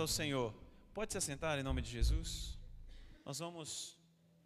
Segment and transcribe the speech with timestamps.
[0.00, 0.54] Ao Senhor.
[0.94, 2.56] Pode se assentar em nome de Jesus?
[3.22, 3.98] Nós vamos,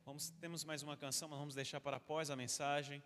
[0.04, 3.00] vamos temos mais uma canção, mas vamos deixar para após a mensagem.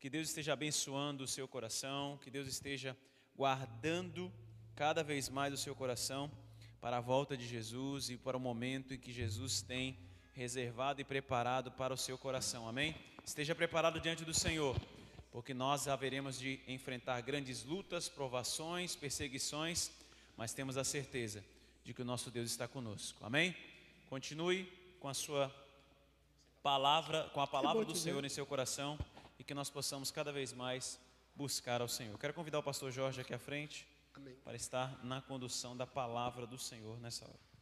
[0.00, 2.96] Que Deus esteja abençoando o seu coração, que Deus esteja
[3.36, 4.32] guardando
[4.74, 6.28] cada vez mais o seu coração
[6.80, 9.96] para a volta de Jesus e para o momento em que Jesus tem
[10.32, 12.66] reservado e preparado para o seu coração.
[12.66, 12.96] Amém?
[13.24, 14.76] Esteja preparado diante do Senhor,
[15.30, 19.92] porque nós haveremos de enfrentar grandes lutas, provações, perseguições,
[20.36, 21.44] mas temos a certeza
[21.84, 23.24] de que o nosso Deus está conosco.
[23.24, 23.56] Amém?
[24.08, 24.64] Continue
[25.00, 25.52] com a sua
[26.62, 28.98] palavra, com a palavra do Senhor em seu coração
[29.38, 30.98] e que nós possamos cada vez mais
[31.34, 32.16] buscar ao Senhor.
[32.18, 34.34] Quero convidar o pastor Jorge aqui à frente Amém.
[34.44, 37.52] para estar na condução da palavra do Senhor nessa hora.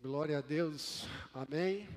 [0.00, 1.04] Glória a Deus.
[1.34, 1.88] Amém.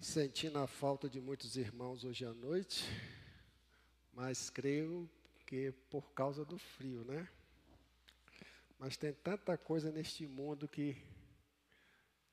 [0.00, 2.82] Sentindo a falta de muitos irmãos hoje à noite,
[4.20, 5.08] mas creio
[5.46, 7.26] que por causa do frio, né?
[8.78, 10.94] Mas tem tanta coisa neste mundo que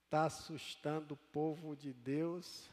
[0.03, 2.69] está assustando o povo de Deus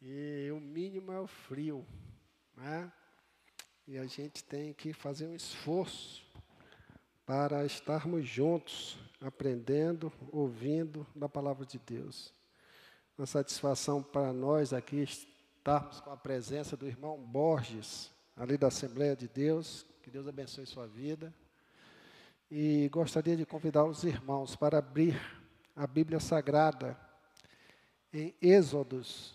[0.00, 1.84] e o mínimo é o frio,
[2.56, 2.92] né?
[3.84, 6.24] E a gente tem que fazer um esforço
[7.26, 12.32] para estarmos juntos, aprendendo, ouvindo da palavra de Deus.
[13.18, 15.04] Uma satisfação para nós aqui
[15.68, 19.84] estarmos com a presença do irmão Borges, ali da Assembleia de Deus.
[20.02, 21.30] Que Deus abençoe sua vida.
[22.50, 25.20] E gostaria de convidar os irmãos para abrir
[25.76, 26.98] a Bíblia Sagrada
[28.10, 29.34] em Êxodos,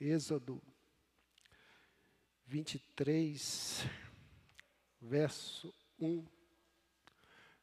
[0.00, 0.60] Êxodo
[2.46, 3.84] 23,
[5.00, 6.26] verso 1.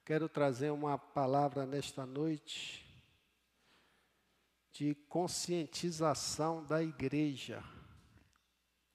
[0.06, 2.90] Quero trazer uma palavra nesta noite
[4.82, 7.64] de conscientização da igreja,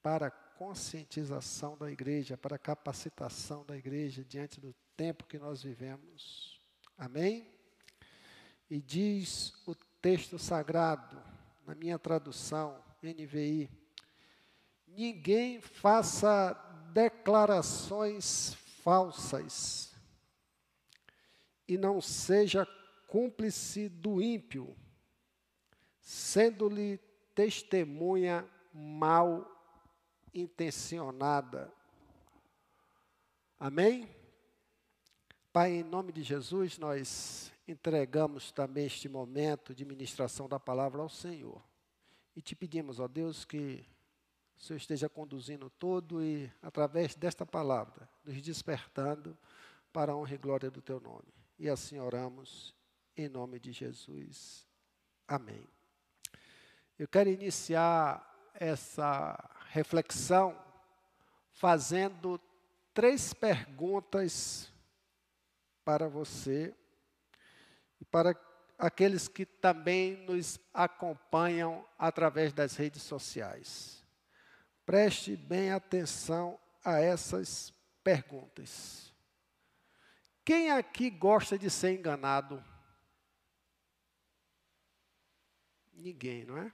[0.03, 6.59] para conscientização da igreja, para capacitação da igreja diante do tempo que nós vivemos.
[6.97, 7.49] Amém?
[8.69, 11.23] E diz o texto sagrado,
[11.65, 13.69] na minha tradução, NVI,
[14.85, 16.51] ninguém faça
[16.91, 19.95] declarações falsas
[21.65, 22.67] e não seja
[23.07, 24.75] cúmplice do ímpio,
[26.07, 26.97] sendo-lhe
[27.35, 29.45] testemunha mal
[30.33, 31.69] intencionada.
[33.59, 34.09] Amém?
[35.51, 41.09] Pai, em nome de Jesus, nós entregamos também este momento de ministração da palavra ao
[41.09, 41.61] Senhor.
[42.33, 43.85] E te pedimos, ó Deus, que
[44.57, 49.37] o Senhor esteja conduzindo todo e, através desta palavra, nos despertando
[49.91, 51.33] para a honra e glória do teu nome.
[51.59, 52.73] E assim oramos,
[53.17, 54.65] em nome de Jesus.
[55.27, 55.67] Amém.
[56.99, 58.25] Eu quero iniciar
[58.55, 59.37] essa
[59.69, 60.59] reflexão
[61.51, 62.41] fazendo
[62.91, 64.73] três perguntas
[65.85, 66.75] para você
[68.01, 68.35] e para
[68.79, 74.03] aqueles que também nos acompanham através das redes sociais.
[74.83, 77.71] Preste bem atenção a essas
[78.03, 79.13] perguntas.
[80.43, 82.63] Quem aqui gosta de ser enganado?
[85.93, 86.71] Ninguém, não é?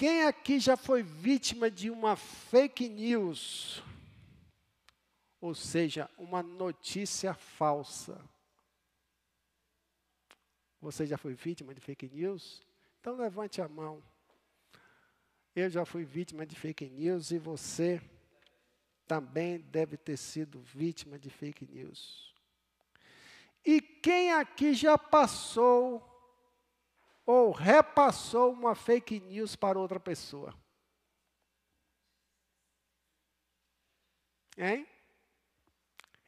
[0.00, 3.82] Quem aqui já foi vítima de uma fake news?
[5.38, 8.18] ou seja, uma notícia falsa.
[10.80, 12.62] Você já foi vítima de fake news?
[12.98, 14.02] Então levante a mão.
[15.54, 18.00] Eu já fui vítima de fake news e você
[19.06, 22.34] também deve ter sido vítima de fake news.
[23.62, 26.09] E quem aqui já passou
[27.30, 30.52] ou repassou uma fake news para outra pessoa?
[34.58, 34.84] Hein?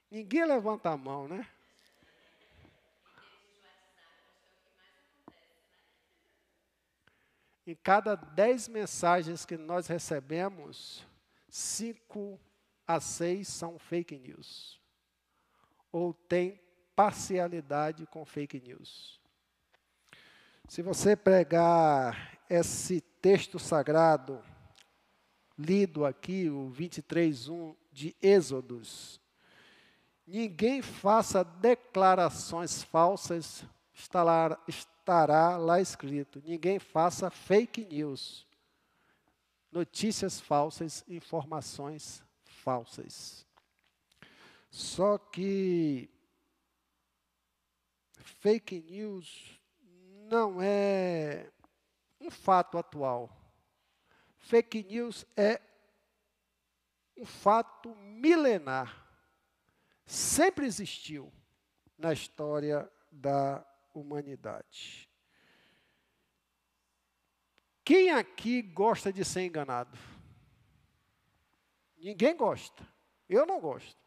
[0.08, 1.44] Ninguém levanta a mão, né?
[7.66, 11.04] Em cada dez mensagens que nós recebemos,
[11.48, 12.38] cinco
[12.86, 14.80] a seis são fake news.
[15.90, 16.60] Ou tem
[16.94, 19.21] parcialidade com fake news.
[20.72, 24.42] Se você pregar esse texto sagrado,
[25.58, 29.20] lido aqui, o 23.1 de Êxodos,
[30.26, 36.42] Ninguém faça declarações falsas, estará, lá escrito.
[36.42, 38.46] Ninguém faça fake news,
[39.70, 43.46] notícias falsas, informações falsas.
[44.70, 46.08] Só que
[48.16, 49.60] fake news
[50.32, 51.46] não é
[52.18, 53.30] um fato atual.
[54.38, 55.60] Fake news é
[57.14, 59.06] um fato milenar.
[60.06, 61.30] Sempre existiu
[61.98, 63.62] na história da
[63.92, 65.06] humanidade.
[67.84, 69.98] Quem aqui gosta de ser enganado?
[71.98, 72.82] Ninguém gosta.
[73.28, 74.00] Eu não gosto.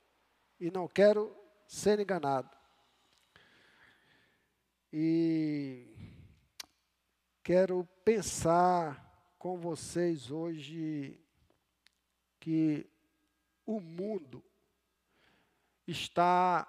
[0.59, 1.37] E não quero
[1.67, 2.49] ser enganado.
[4.91, 5.94] E
[7.45, 11.23] quero pensar com vocês hoje
[12.39, 12.89] que
[13.63, 14.43] o mundo
[15.85, 16.67] está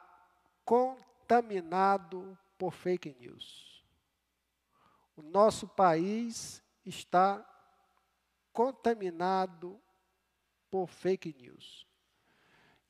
[0.67, 3.83] contaminado por fake news.
[5.17, 7.43] O nosso país está
[8.53, 9.81] contaminado
[10.71, 11.87] por fake news.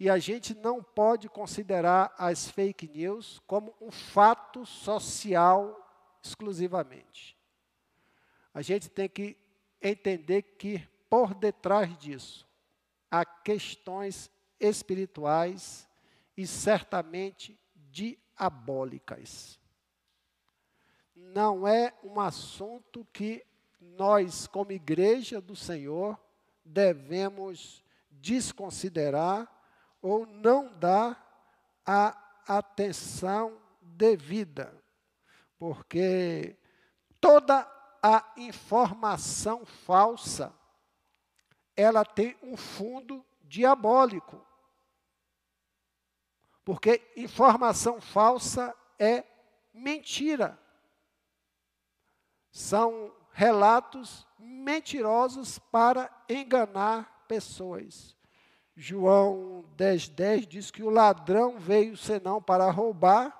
[0.00, 7.35] E a gente não pode considerar as fake news como um fato social exclusivamente.
[8.56, 9.36] A gente tem que
[9.82, 12.48] entender que por detrás disso
[13.10, 15.86] há questões espirituais
[16.34, 19.60] e certamente diabólicas.
[21.14, 23.44] Não é um assunto que
[23.78, 26.18] nós, como igreja do Senhor,
[26.64, 29.46] devemos desconsiderar
[30.00, 32.16] ou não dar a
[32.48, 34.72] atenção devida,
[35.58, 36.56] porque
[37.20, 37.75] toda
[38.08, 40.54] a informação falsa
[41.76, 44.40] ela tem um fundo diabólico.
[46.64, 49.24] Porque informação falsa é
[49.74, 50.56] mentira.
[52.52, 58.16] São relatos mentirosos para enganar pessoas.
[58.76, 63.36] João 10,10 10 diz que o ladrão veio senão para roubar,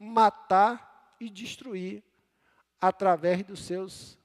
[0.00, 2.09] matar e destruir
[2.80, 4.18] através dos seus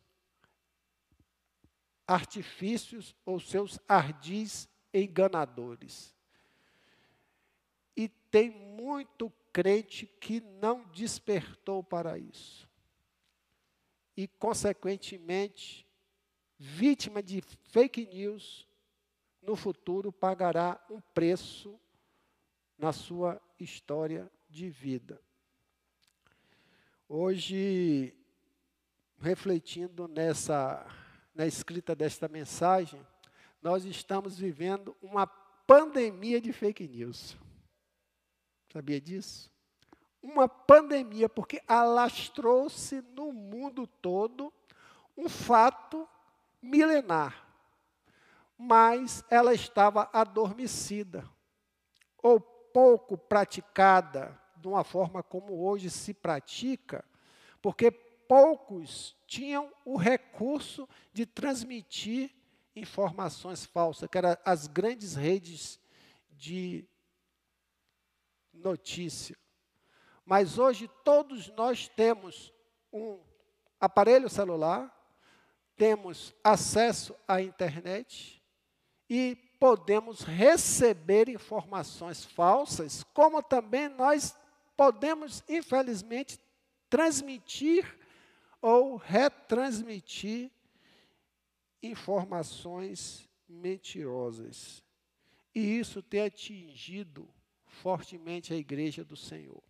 [2.08, 6.16] artifícios ou seus ardis enganadores.
[7.96, 12.70] E tem muito crente que não despertou para isso.
[14.16, 15.86] E, consequentemente,
[16.58, 18.68] vítima de fake news,
[19.42, 21.80] no futuro pagará um preço
[22.78, 25.22] na sua história de vida.
[27.08, 28.14] Hoje,
[29.20, 30.86] refletindo nessa
[31.36, 33.06] na escrita desta mensagem,
[33.62, 37.36] nós estamos vivendo uma pandemia de fake news.
[38.72, 39.52] Sabia disso?
[40.22, 44.54] Uma pandemia, porque alastrou-se no mundo todo
[45.18, 46.08] um fato
[46.62, 47.48] milenar,
[48.58, 51.30] mas ela estava adormecida,
[52.24, 57.06] ou pouco praticada, de uma forma como hoje se pratica,
[57.62, 57.92] porque
[58.28, 62.32] poucos tinham o recurso de transmitir
[62.76, 65.80] informações falsas, que eram as grandes redes
[66.32, 66.86] de
[68.54, 69.38] notícia.
[70.26, 72.54] Mas hoje todos nós temos
[72.92, 73.20] um
[73.80, 74.92] aparelho celular,
[75.76, 78.42] temos acesso à internet
[79.10, 84.36] e podemos receber informações falsas, como também nós
[84.76, 86.40] podemos, infelizmente,
[86.90, 87.98] transmitir
[88.66, 90.50] ou retransmitir
[91.84, 94.84] informações mentirosas.
[95.54, 97.30] E isso tem atingido
[97.68, 99.62] fortemente a igreja do Senhor.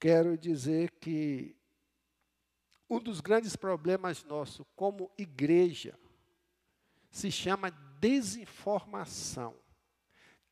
[0.00, 1.54] Quero dizer que
[2.88, 5.94] um dos grandes problemas nossos como igreja
[7.10, 9.54] se chama desinformação.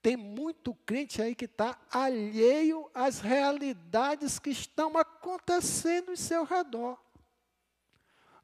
[0.02, 7.00] Tem muito crente aí que está alheio às realidades que estão acontecendo em seu redor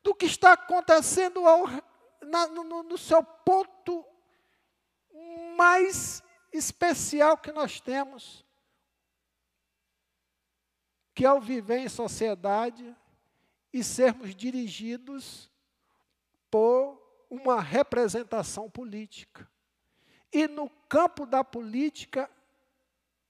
[0.03, 1.67] do que está acontecendo ao,
[2.23, 4.05] na, no, no seu ponto
[5.57, 8.45] mais especial que nós temos,
[11.15, 12.97] que é o viver em sociedade
[13.73, 15.51] e sermos dirigidos
[16.51, 16.97] por
[17.29, 19.51] uma representação política.
[20.33, 22.31] E no campo da política,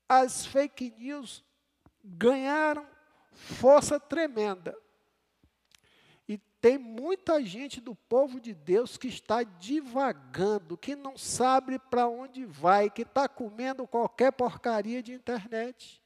[0.09, 1.45] as fake news
[2.05, 2.87] ganharam
[3.33, 4.77] força tremenda.
[6.61, 12.45] Tem muita gente do povo de Deus que está divagando, que não sabe para onde
[12.45, 16.03] vai, que está comendo qualquer porcaria de internet.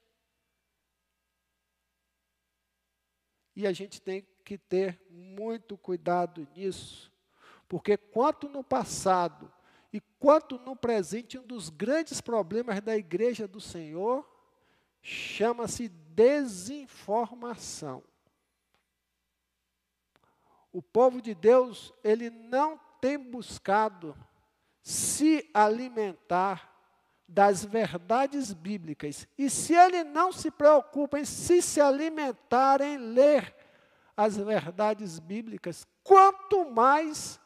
[3.57, 7.11] E a gente tem que ter muito cuidado nisso,
[7.69, 9.51] porque quanto no passado
[9.93, 14.29] e quanto no presente, um dos grandes problemas da igreja do Senhor
[15.03, 18.03] chama-se desinformação.
[20.73, 24.17] O povo de Deus, ele não tem buscado
[24.83, 26.73] se alimentar
[27.29, 29.27] das verdades bíblicas.
[29.39, 33.55] E se ele não se preocupa em se se alimentar, em ler
[34.17, 37.41] as verdades bíblicas, quanto mais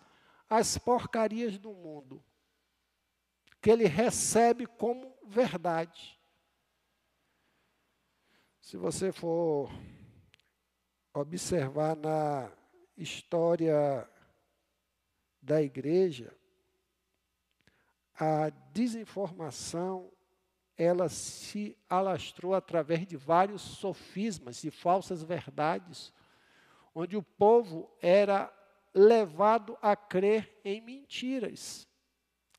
[0.49, 2.23] as porcarias do mundo,
[3.61, 6.19] que ele recebe como verdade.
[8.61, 9.71] Se você for
[11.15, 12.51] observar na
[12.97, 14.09] história
[15.43, 16.35] da igreja,
[18.19, 20.11] a desinformação
[20.77, 26.13] ela se alastrou através de vários sofismas e falsas verdades,
[26.95, 28.53] onde o povo era
[28.93, 31.89] levado a crer em mentiras,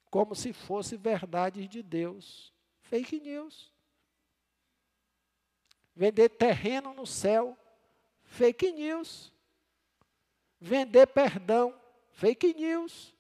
[0.10, 2.54] como se fosse verdades de Deus.
[2.82, 3.72] Fake news.
[5.96, 7.58] Vender terreno no céu,
[8.24, 9.34] fake news.
[10.60, 11.80] Vender perdão,
[12.12, 13.16] fake news.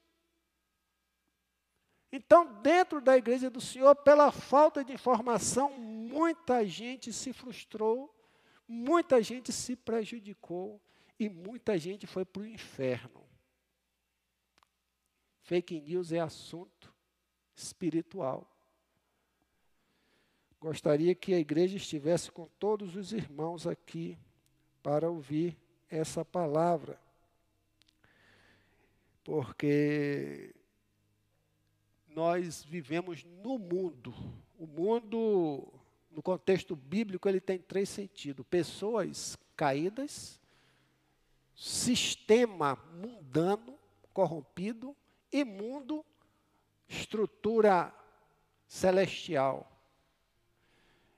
[2.11, 8.13] Então, dentro da igreja do Senhor, pela falta de informação, muita gente se frustrou,
[8.67, 10.81] muita gente se prejudicou
[11.19, 13.27] e muita gente foi para o inferno.
[15.41, 16.93] Fake news é assunto
[17.55, 18.49] espiritual.
[20.59, 24.17] Gostaria que a igreja estivesse com todos os irmãos aqui
[24.81, 25.57] para ouvir
[25.89, 26.99] essa palavra.
[29.27, 30.55] Porque
[32.07, 34.15] nós vivemos no mundo.
[34.57, 35.67] O mundo,
[36.09, 40.39] no contexto bíblico, ele tem três sentidos: pessoas caídas,
[41.53, 43.77] sistema mundano,
[44.13, 44.95] corrompido,
[45.29, 46.05] e mundo,
[46.87, 47.93] estrutura
[48.65, 49.69] celestial.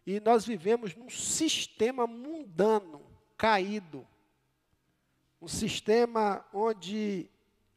[0.04, 3.04] E nós vivemos num sistema mundano,
[3.38, 4.08] caído.
[5.40, 7.30] Um sistema onde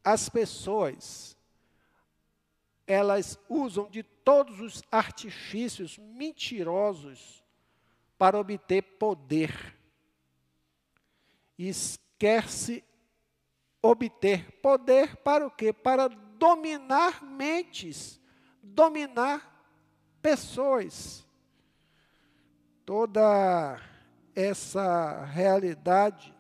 [0.05, 1.37] as pessoas
[2.87, 7.43] elas usam de todos os artifícios mentirosos
[8.19, 9.77] para obter poder.
[11.59, 11.71] E
[13.81, 15.73] obter poder para o quê?
[15.73, 18.21] Para dominar mentes,
[18.63, 19.65] dominar
[20.21, 21.27] pessoas.
[22.85, 23.81] Toda
[24.35, 26.35] essa realidade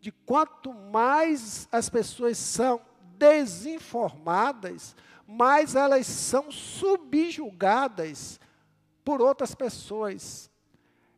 [0.00, 2.89] de quanto mais as pessoas são
[3.20, 4.96] desinformadas,
[5.26, 8.40] mais elas são subjugadas
[9.04, 10.50] por outras pessoas.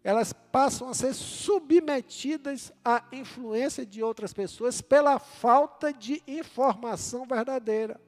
[0.02, 8.00] Elas passam a ser submetidas à influência de outras pessoas pela falta de informação verdadeira.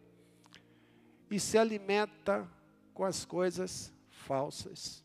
[1.30, 2.50] E se alimenta
[2.92, 5.04] com as coisas falsas.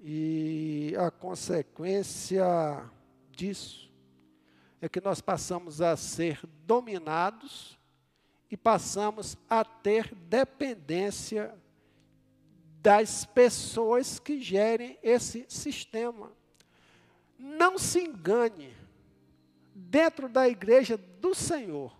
[0.00, 2.44] E a consequência
[3.30, 3.87] disso
[4.80, 7.78] é que nós passamos a ser dominados
[8.50, 11.54] e passamos a ter dependência
[12.80, 16.32] das pessoas que gerem esse sistema.
[17.38, 18.74] Não se engane,
[19.74, 21.96] dentro da igreja do Senhor,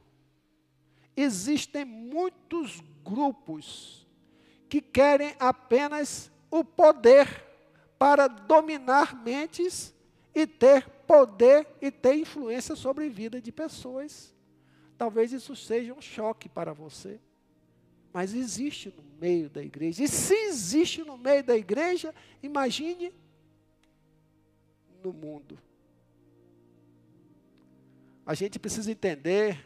[1.16, 4.06] existem muitos grupos
[4.68, 7.44] que querem apenas o poder
[7.98, 9.94] para dominar mentes
[10.34, 14.34] e ter poder e ter influência sobre a vida de pessoas.
[14.98, 17.18] Talvez isso seja um choque para você.
[18.12, 20.04] Mas existe no meio da igreja.
[20.04, 23.14] E se existe no meio da igreja, imagine
[25.02, 25.58] no mundo.
[28.26, 29.64] A gente precisa entender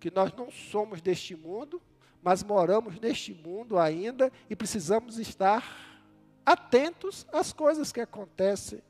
[0.00, 1.82] que nós não somos deste mundo,
[2.22, 6.00] mas moramos neste mundo ainda e precisamos estar
[6.46, 8.80] atentos às coisas que acontecem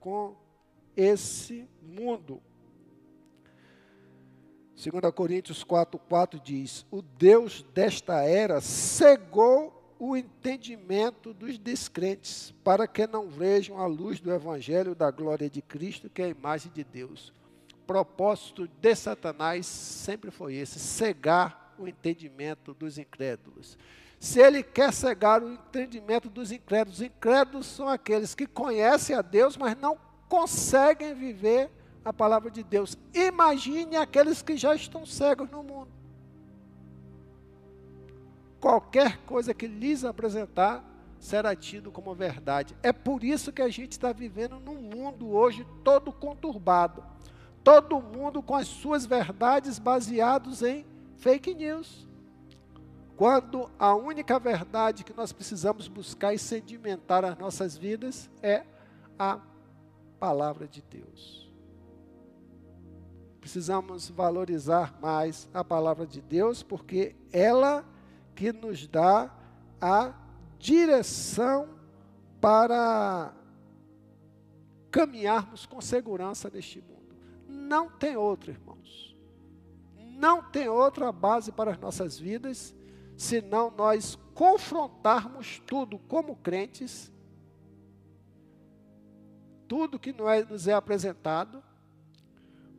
[0.00, 0.34] com
[0.98, 2.42] esse mundo.
[4.74, 12.86] 2 Coríntios 4, 4 diz: O Deus desta era cegou o entendimento dos descrentes, para
[12.86, 16.70] que não vejam a luz do Evangelho da glória de Cristo, que é a imagem
[16.72, 17.32] de Deus.
[17.74, 23.78] O propósito de Satanás sempre foi esse: cegar o entendimento dos incrédulos.
[24.18, 29.56] Se ele quer cegar o entendimento dos incrédulos, incrédulos são aqueles que conhecem a Deus,
[29.56, 31.70] mas não conseguem viver
[32.04, 32.96] a palavra de Deus.
[33.12, 35.88] Imagine aqueles que já estão cegos no mundo.
[38.60, 40.84] Qualquer coisa que lhes apresentar
[41.18, 42.76] será tido como verdade.
[42.82, 47.04] É por isso que a gente está vivendo num mundo hoje todo conturbado.
[47.62, 52.06] Todo mundo com as suas verdades baseados em fake news.
[53.16, 58.62] Quando a única verdade que nós precisamos buscar e sedimentar as nossas vidas é
[59.18, 59.40] a
[60.18, 61.48] palavra de Deus.
[63.40, 67.82] precisamos valorizar mais a palavra de Deus, porque ela
[68.34, 69.34] que nos dá
[69.80, 70.12] a
[70.58, 71.68] direção
[72.40, 73.32] para
[74.90, 77.16] caminharmos com segurança neste mundo.
[77.48, 79.16] Não tem outro, irmãos.
[79.96, 82.74] Não tem outra base para as nossas vidas,
[83.16, 87.10] senão nós confrontarmos tudo como crentes,
[89.68, 91.62] tudo que nos é apresentado,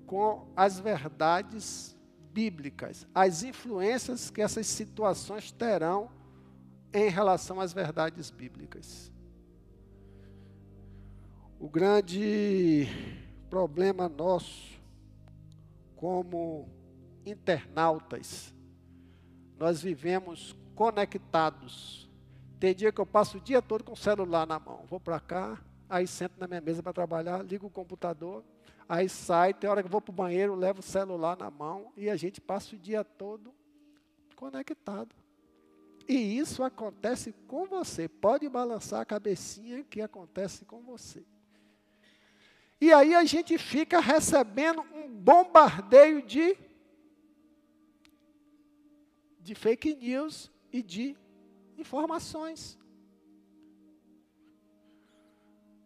[0.06, 1.96] com as verdades
[2.34, 6.10] bíblicas, as influências que essas situações terão
[6.92, 9.12] em relação às verdades bíblicas.
[11.60, 12.88] O grande
[13.50, 14.80] problema nosso,
[15.96, 16.68] como
[17.26, 18.54] internautas,
[19.58, 22.10] nós vivemos conectados.
[22.60, 24.86] Tem dia que eu passo o dia todo com o celular na mão.
[24.88, 28.44] Vou para cá, aí sento na minha mesa para trabalhar, ligo o computador,
[28.90, 32.10] Aí sai, tem hora que vou para o banheiro, levo o celular na mão e
[32.10, 33.54] a gente passa o dia todo
[34.36, 35.16] conectado.
[36.08, 38.08] E isso acontece com você.
[38.08, 41.24] Pode balançar a cabecinha que acontece com você.
[42.82, 46.58] E aí a gente fica recebendo um bombardeio de,
[49.40, 51.16] de fake news e de
[51.78, 52.79] informações.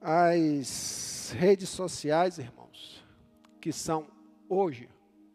[0.03, 2.63] As redes sociais, irmão
[3.63, 4.05] que são
[4.49, 4.89] hoje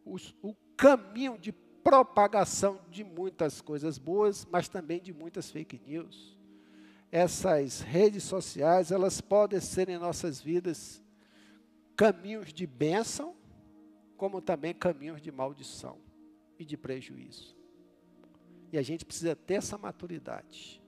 [0.05, 6.37] os, o caminho de propagação de muitas coisas boas, mas também de muitas fake news.
[7.11, 11.03] Essas redes sociais, elas podem ser em nossas vidas
[11.97, 13.35] caminhos de bênção,
[14.19, 15.97] como também caminhos de maldição
[16.59, 17.57] e de prejuízo.
[18.71, 20.83] E a gente precisa ter essa maturidade.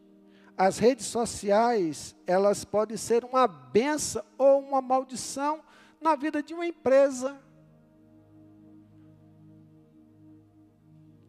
[0.62, 5.64] As redes sociais, elas podem ser uma benção ou uma maldição
[5.98, 7.40] na vida de uma empresa,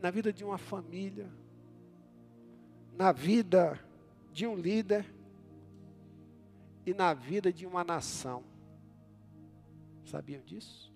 [0.02, 1.32] na vida de uma família,
[2.98, 3.80] na vida
[4.34, 5.06] de um líder
[6.86, 8.44] e na vida de uma nação.
[10.04, 10.94] Sabiam disso?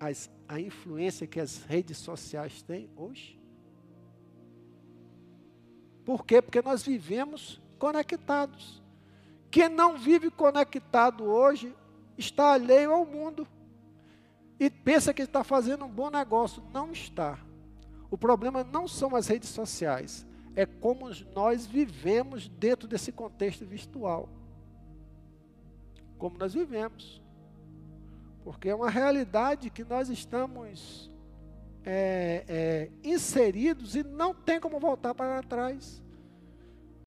[0.00, 3.43] As, a influência que as redes sociais têm hoje?
[6.04, 6.42] Por quê?
[6.42, 8.82] Porque nós vivemos conectados.
[9.50, 11.74] Quem não vive conectado hoje
[12.18, 13.46] está alheio ao mundo
[14.58, 16.62] e pensa que está fazendo um bom negócio.
[16.72, 17.38] Não está.
[18.10, 24.28] O problema não são as redes sociais, é como nós vivemos dentro desse contexto virtual.
[26.18, 27.20] Como nós vivemos.
[28.44, 31.10] Porque é uma realidade que nós estamos
[31.84, 36.03] é, é, inseridos e não tem como voltar para trás.